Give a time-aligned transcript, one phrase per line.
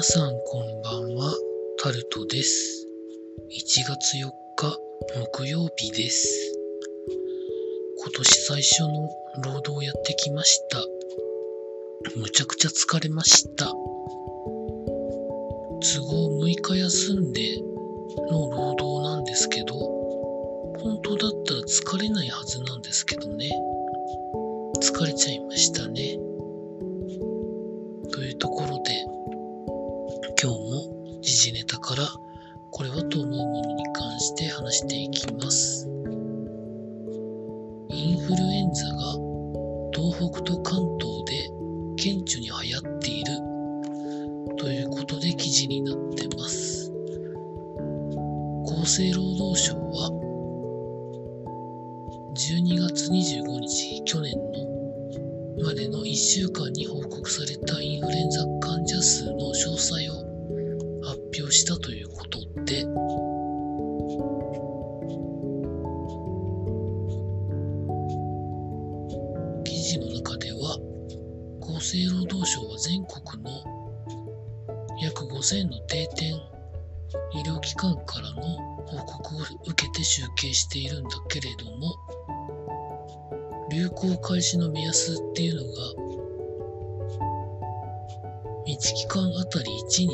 [0.00, 1.30] 皆さんこんばんは、
[1.76, 2.86] タルトです。
[3.50, 4.78] 1月4日
[5.34, 6.54] 木曜日です。
[7.98, 9.10] 今年最初の
[9.44, 10.78] 労働やってきました。
[12.16, 13.66] むちゃくちゃ疲れました。
[13.66, 13.74] 都
[16.06, 17.60] 合6日休んで
[18.30, 19.74] の労働なんですけど、
[20.78, 23.50] 本当だったら疲れないはずなんですけどね。
[24.80, 26.18] 疲れちゃいましたね。
[28.10, 28.79] というところ
[34.30, 35.88] して話していきます。
[37.88, 39.18] インフルエンザが
[39.92, 41.50] 東北と関東で
[41.96, 43.32] 顕著に流行っている
[44.56, 46.92] ということで記事になってます。
[48.66, 50.10] 厚生労働省は
[52.36, 54.32] 12月25日去年
[55.58, 60.14] のまでの1週間に報告されたインフルエンザ患者数の詳細を
[61.02, 62.86] 発表したということで、
[75.50, 76.34] 性の定点
[77.32, 78.42] 医療機関からの
[78.86, 81.96] 報告を受けて集計しているんだけれども、
[83.68, 85.68] 流行開始の目安っていうのが、
[88.68, 90.08] 1期間あたり1人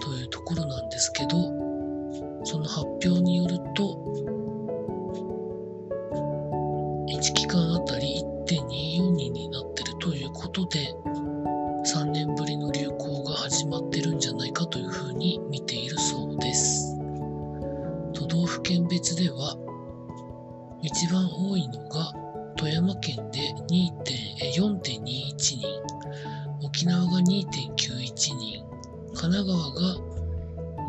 [0.00, 1.30] というところなんですけど、
[2.44, 4.23] その発表によると、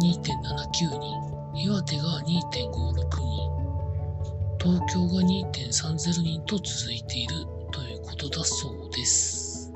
[0.01, 1.15] 2.79人、
[1.55, 3.55] 岩手が2.56人、
[4.59, 9.71] 東京が2.30人と続いているということだそうです。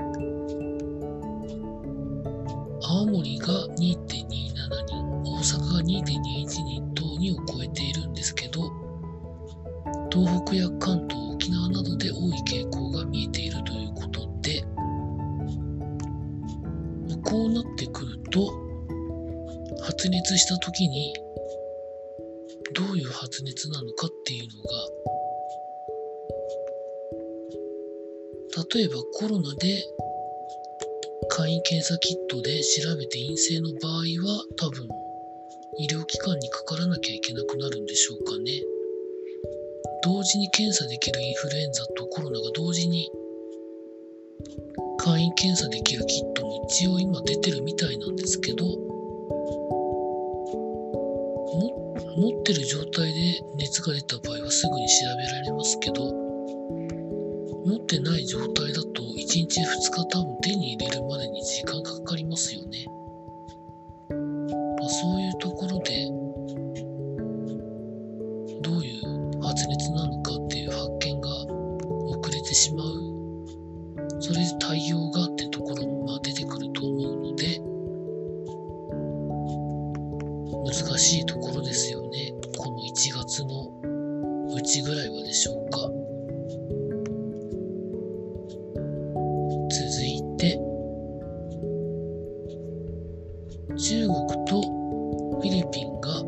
[2.82, 3.48] 青森が
[3.78, 4.28] 2.27
[4.88, 8.72] 人、大阪が2.21人等にを超えているんですけど、
[10.12, 11.19] 東北や関東、
[20.00, 21.14] 発熱した時に、
[22.74, 24.70] どういう発熱なのかっていうのが、
[28.74, 29.84] 例えばコロナで
[31.28, 33.94] 簡易検査キットで調べて陰性の場合
[34.24, 34.88] は多分
[35.80, 38.54] 医療機関にかからなきゃいけなくなるんでしょうかね。
[40.02, 43.12] 同時に検査できるインフルエンザとコロナが同時に
[44.98, 48.66] 簡易検査できるキットも一応今出てるみたいなんですけど
[51.52, 56.30] 持ってる状態で熱が出た場合はすぐに調べられますけど
[57.66, 62.86] 持ってない状態だと1日2日多分手に入れるまでに時間がかかりますよね。
[64.10, 66.08] まあ、そういうところで
[68.62, 71.30] どういう発熱なのかっていう発見が
[72.10, 73.10] 遅れてしまう
[74.20, 77.62] それで対応がってところもまあ出てくると思うので
[80.66, 81.39] 難しいと
[84.82, 85.80] のうちぐらいはでしょうか
[89.70, 90.60] 続いて
[93.78, 96.24] 中国とフィリピンが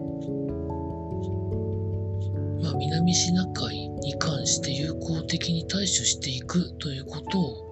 [2.64, 7.72] まあ、南シナ海に関して有効的に対処していくということを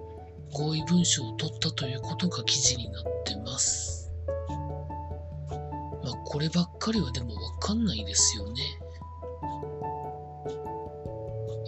[0.52, 4.12] 合意文書を取ったということが記事になってます。
[6.02, 8.79] まあ、こればっかりはでもわかんないですよね。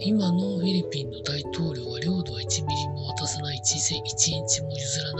[0.05, 3.57] 今のフィリピンの大統領は領土は1ミリも渡さない。
[3.57, 5.12] 1セ1インチも譲らない。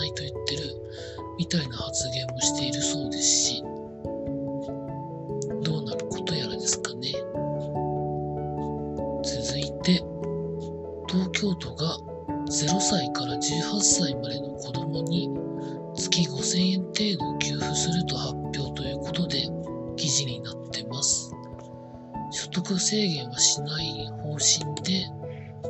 [22.53, 25.05] 得制限はしない方針で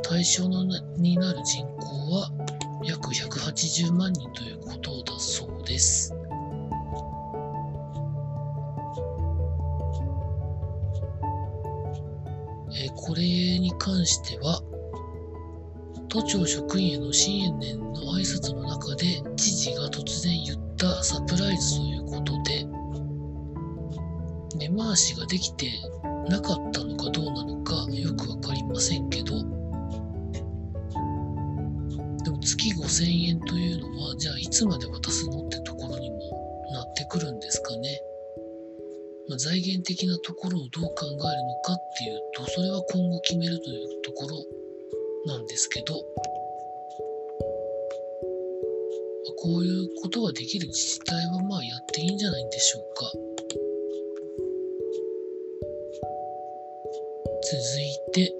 [0.03, 2.29] 対象のなになる人口は
[2.83, 6.13] 約180万人ということだそうです。
[12.75, 14.61] えこれに関しては、
[16.09, 22.65] 都庁職員への新年の挨拶の中で知事が突然言ったサプライズということで、
[24.57, 25.71] 根回しができて
[26.29, 29.39] なかったのかどうなのかよくわかりませんけど、
[32.23, 36.17] でも月5000円というのは、じゃあいつまで渡すのってところにも
[36.71, 38.01] なってくるんですかね。
[39.29, 44.45] まあ、財源的なところをどう考えるのかっていうと、それは今後決めるというところ
[45.25, 45.93] なんですけど、
[49.43, 53.11] こういうことができる自治体はまあやっていいんじゃないんでしょうか。
[57.53, 58.33] 続いて、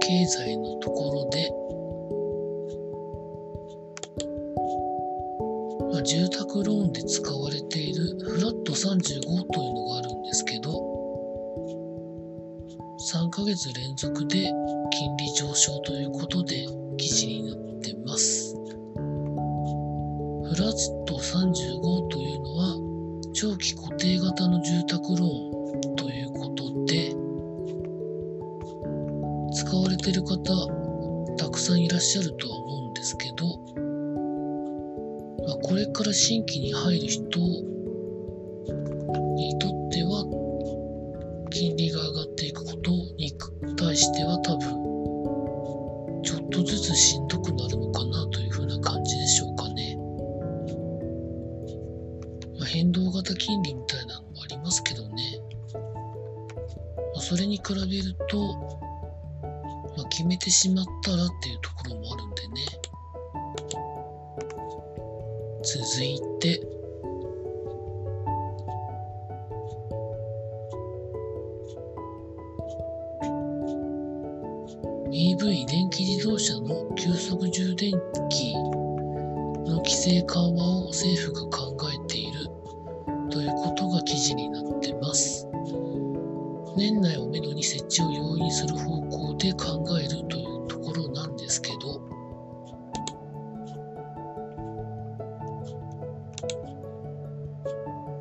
[0.00, 1.52] 経済のところで、
[5.92, 9.20] まあ、住宅ローンで使われているフラット35
[9.52, 10.70] というのがあるんですけど、
[13.12, 14.50] 3ヶ月連続で
[14.90, 16.87] 金利上昇ということで
[20.58, 22.76] ラット35というのは
[23.32, 27.14] 長期固定型の住宅ローンということで
[29.54, 30.36] 使われてる方
[31.36, 33.46] たくさんいらっしゃるとは思うんですけど、
[35.46, 37.22] まあ、これから新規に入る人
[39.36, 40.24] にとっては
[41.50, 43.32] 金利が上がっていくことに
[43.76, 48.27] 対しては多分ちょっとずつしんどくなるのかな
[57.68, 58.56] 比べると、
[59.94, 62.66] まあ、決めてしまったらっていうところもあるんでね。
[65.62, 66.62] 続いて、
[75.10, 77.92] EV 電気自動車の急速充電
[78.30, 78.54] 器
[79.66, 82.46] の規制緩和を政府が考えている
[83.30, 84.67] ということが記事になってます。
[86.78, 91.98] 年内をめどに設置を容認する方向で考えるというところなんですけど、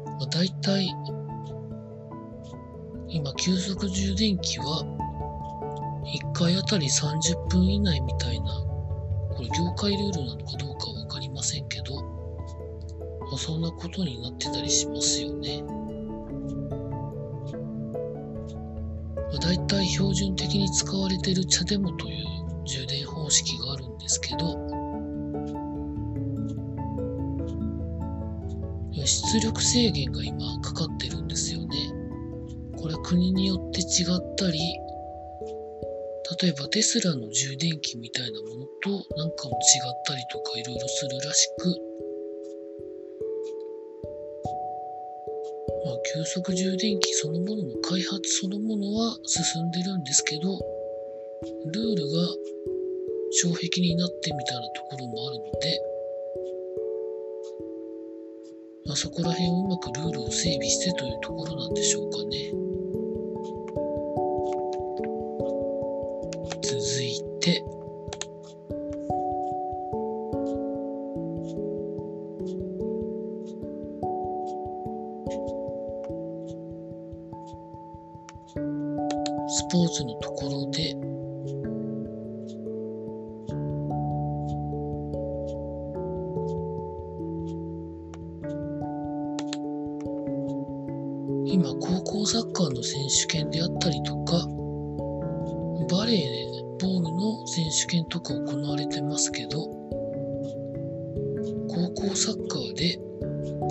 [0.08, 0.92] まあ、大体
[3.10, 4.84] 今急速充電器は
[6.04, 8.48] 1回あたり30分以内みたいな、
[9.36, 15.77] これ業界ルールなのかどうかわかりませんけど、まあ、そんなことになってたりしますよね。
[19.40, 22.26] 大体標準的に使われている茶デモという
[22.66, 24.56] 充電方式があるんですけど、
[29.06, 31.68] 出力制限が今かかってるんですよね。
[32.78, 34.60] これ国によって違ったり、
[36.42, 41.87] 例えばテスラの充電器みたいなものとなんかも違ったりとかいろいろするらしく、
[46.14, 50.58] 急速充電器そのものの開発そのものは進んでるんですけど、
[51.74, 52.28] ルールが
[53.42, 55.82] 障壁になってみたいなところもあるので、
[58.86, 62.54] まあ、そこら辺をうまくルールを整備してというところなんでしょうかね。
[66.64, 67.62] 続いて、
[79.58, 80.92] スポーツのところで、
[91.52, 94.34] 今、高校サッカーの選手権であったりとか、
[95.90, 99.66] バレーボールの選手権とか行われてますけど、
[101.68, 103.00] 高校サッカーで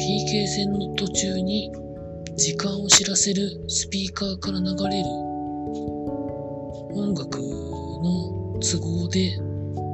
[0.01, 1.71] PK 戦の途中に
[2.35, 5.36] 時間を知らせるスピーカーから流れる
[6.97, 9.39] 音楽の都合で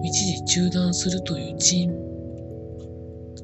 [0.04, 2.02] 一時中断するというチーム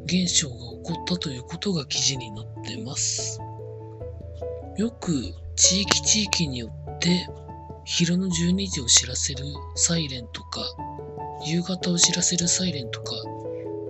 [0.05, 3.41] 現象が起こったということが記事になってます。
[4.77, 5.13] よく
[5.57, 7.27] 地域地域によって
[7.85, 10.61] 昼の12時を知らせるサイレンとか
[11.45, 13.13] 夕方を知らせるサイレンとか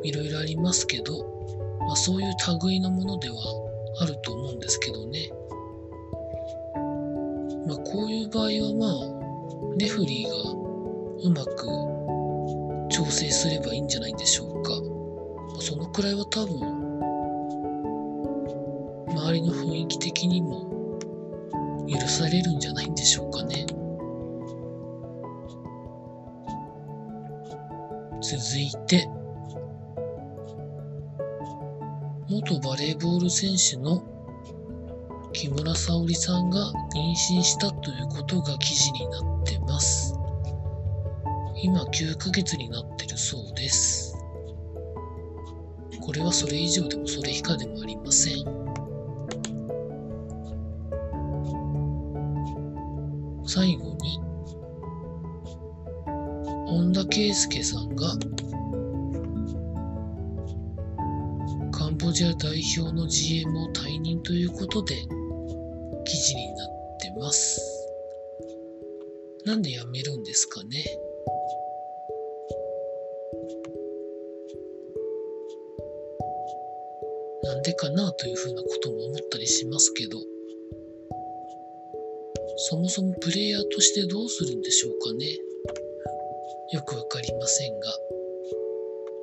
[0.02, 1.24] いろいろありますけど、
[1.80, 2.32] まあ、そういう
[2.64, 3.36] 類のものでは
[4.00, 5.30] あると思うんですけどね。
[7.66, 9.17] まあ、こういう場合はまあ
[9.78, 10.34] レフリーが
[11.22, 11.68] うまく
[12.90, 14.72] 調整すればいいんじゃないでしょうか。
[15.60, 16.58] そのくらいは多分
[19.08, 20.68] 周りの雰囲気的にも
[21.88, 23.66] 許されるんじゃないんでしょうかね。
[28.20, 29.08] 続いて、
[32.28, 34.02] 元バレーボール選手の
[35.32, 40.14] 木村沙織さんが妊娠したということが記事になったてます。
[41.62, 44.14] 今9ヶ月になってるそうです。
[46.02, 48.44] これはそれ以上でもそれ以下でもありません。
[53.46, 54.20] 最後に、
[56.66, 58.06] 本田圭佑さんが
[61.72, 64.94] カンボジア代表の GM を退任ということで
[66.04, 66.68] 記事になっ
[67.00, 67.67] てます。
[69.48, 70.84] なんで辞めるんですかね？
[77.44, 80.18] なんでかなというふうなことも思ったりしますけど、
[82.58, 85.24] そもそもプレイヤーとしてどうするんでしょうかね？
[86.72, 87.88] よくわかりませんが。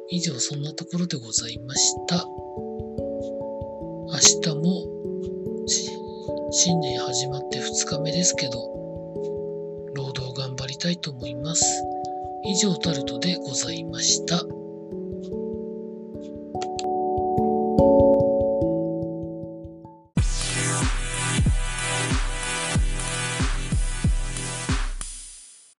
[0.09, 2.25] 以上そんなところでございました。
[4.07, 4.87] 明日も
[6.49, 8.84] 新年始まって2日目ですけど、
[10.85, 11.65] たいと思います。
[12.43, 14.54] 以上タルトでございました。